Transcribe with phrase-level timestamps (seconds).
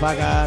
[0.00, 0.39] Faga.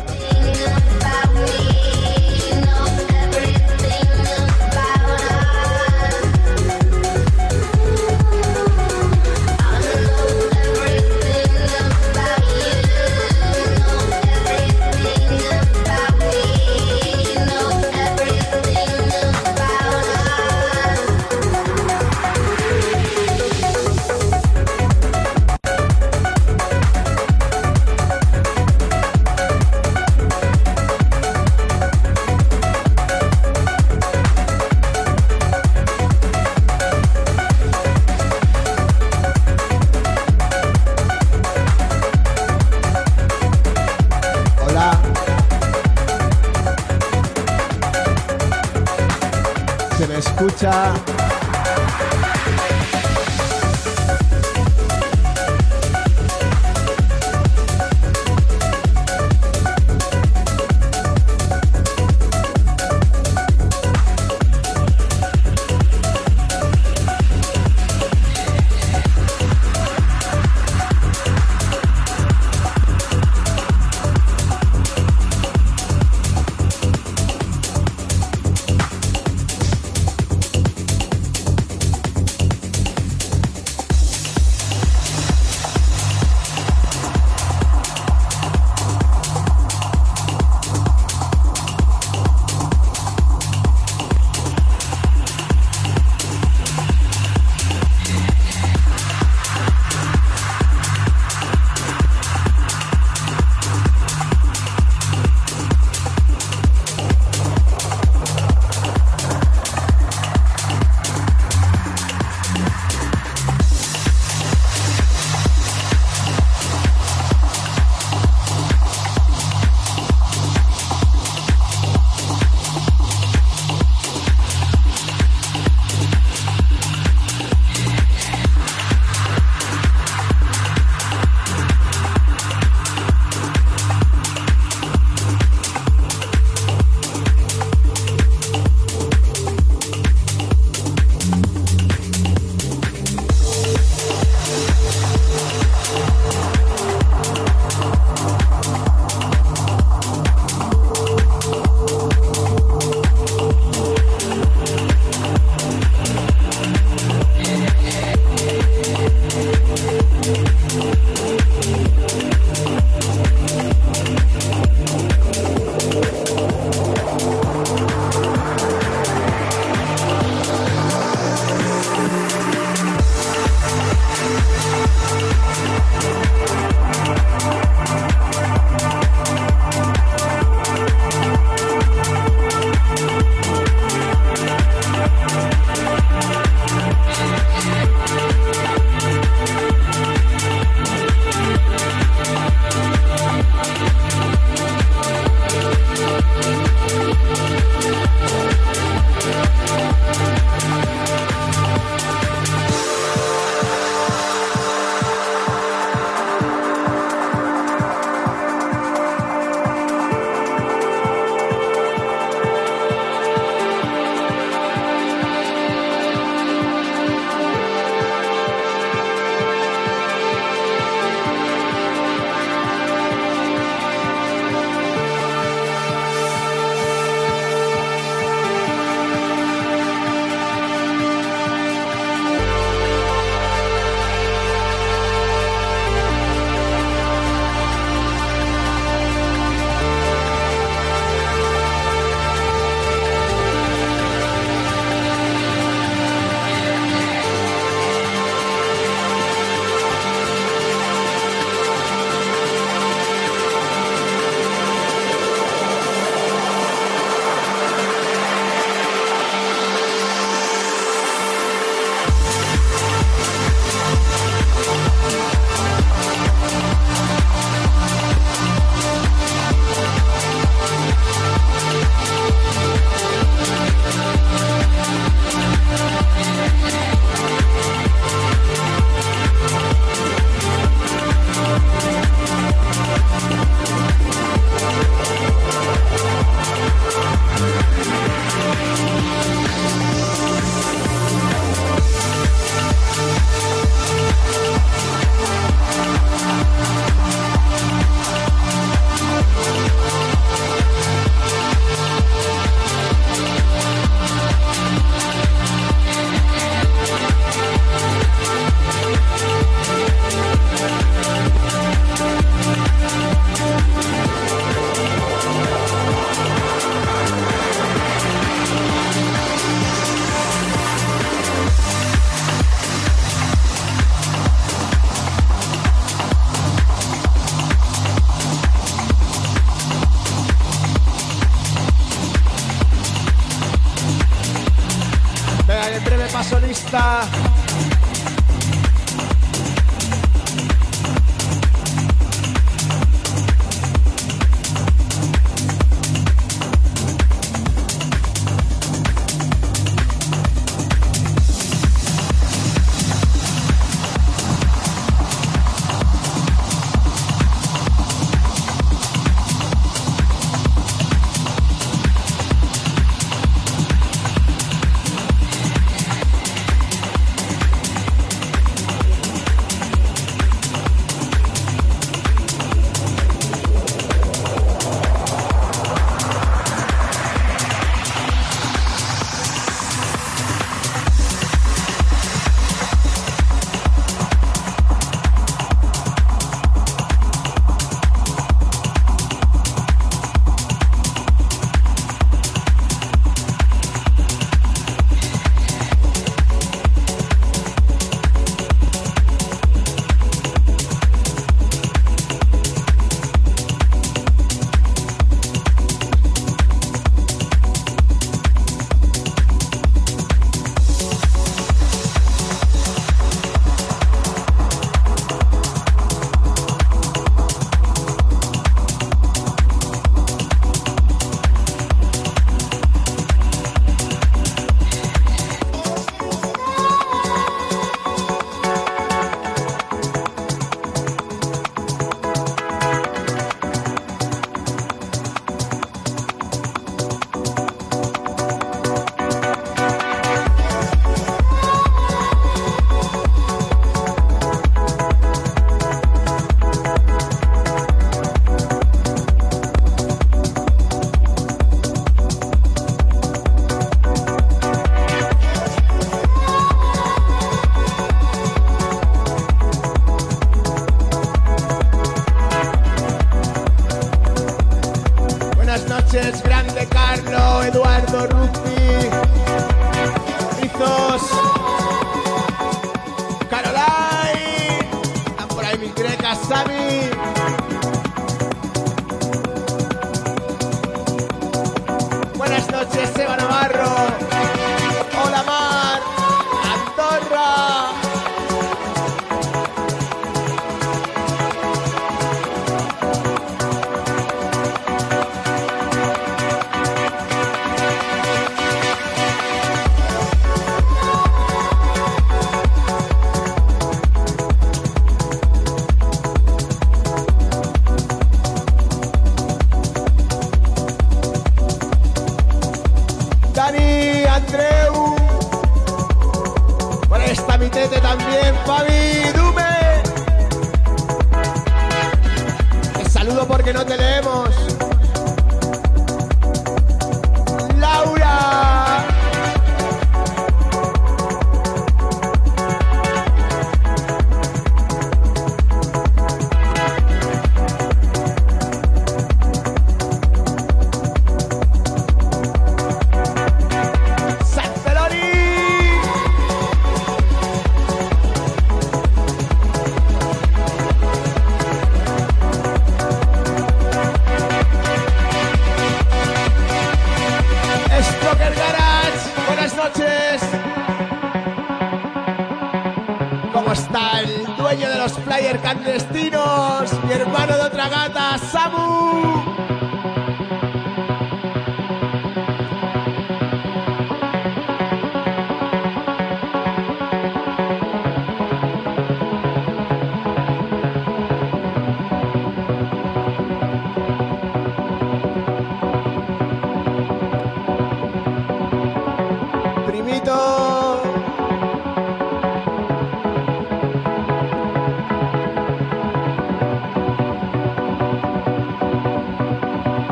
[335.80, 337.08] Breve paso lista.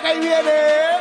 [0.00, 0.95] Que ahí viene.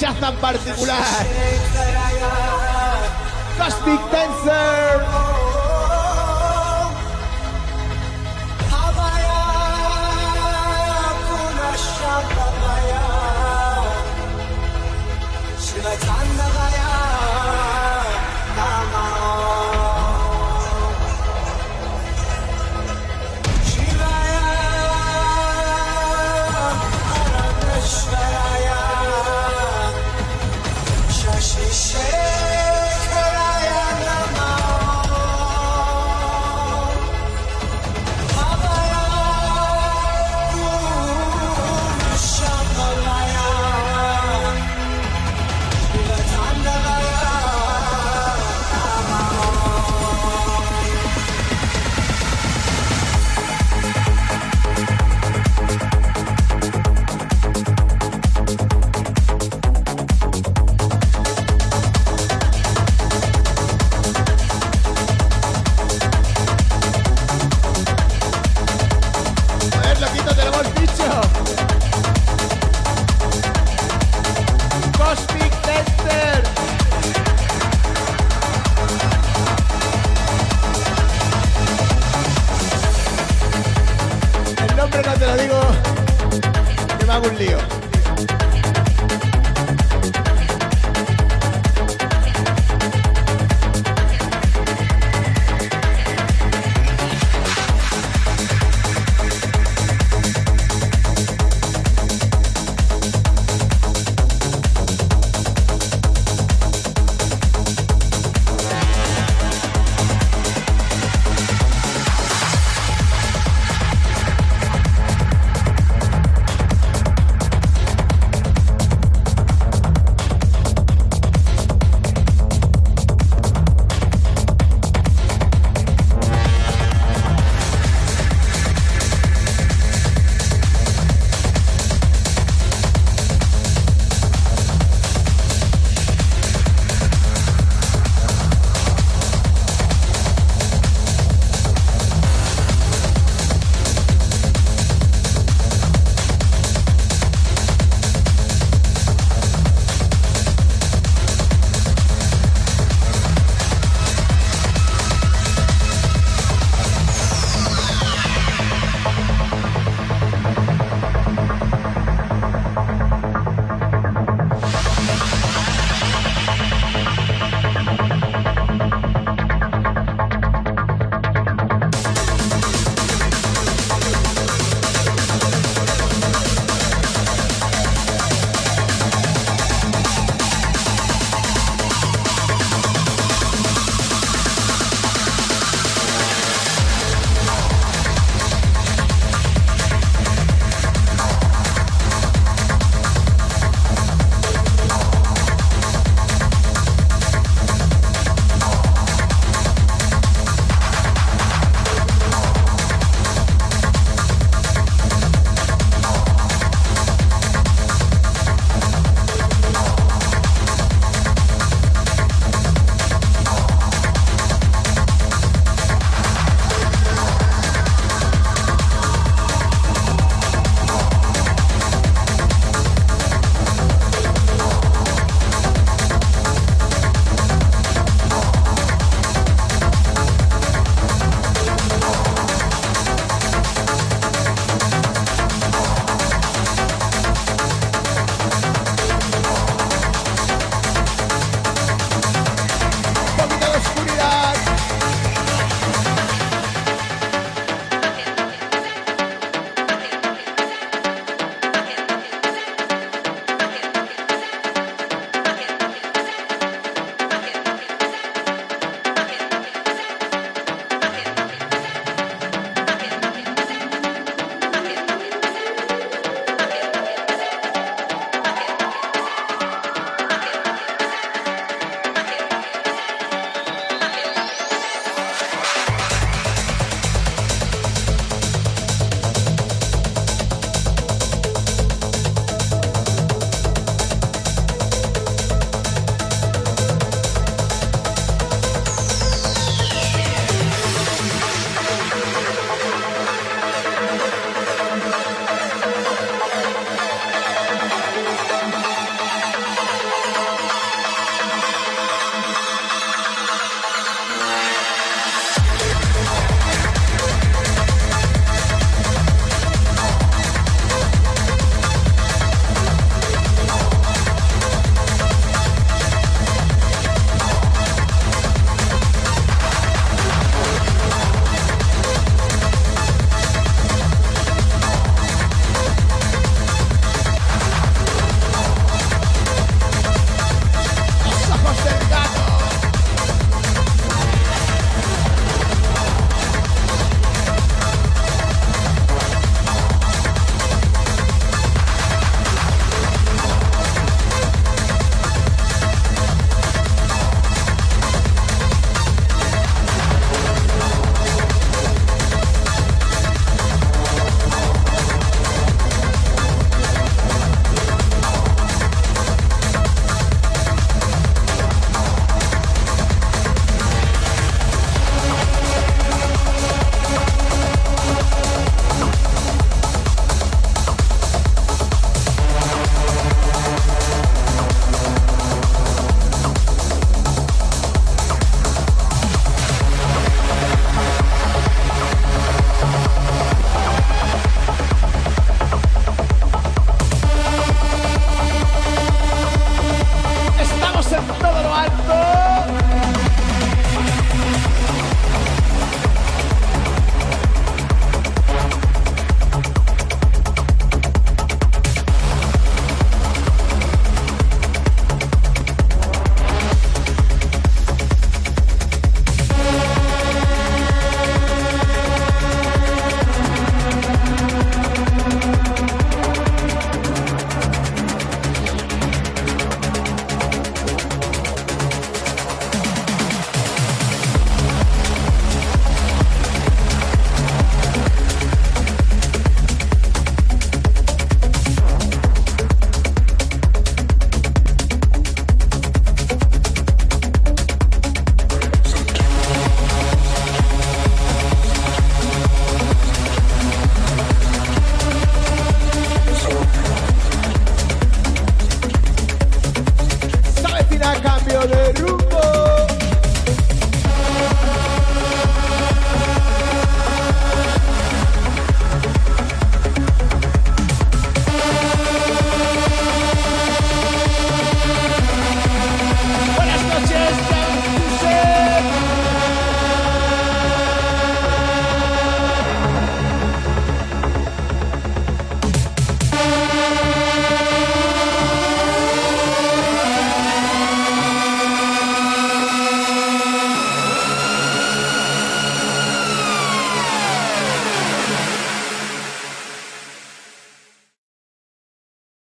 [0.00, 1.39] Shazam particular.